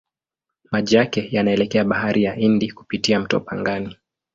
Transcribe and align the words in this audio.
Maji 0.71 0.95
yake 0.95 1.29
yanaelekea 1.31 1.85
Bahari 1.85 2.23
ya 2.23 2.33
Hindi 2.35 2.71
kupitia 2.71 3.19
mto 3.19 3.39
Pangani. 3.39 3.97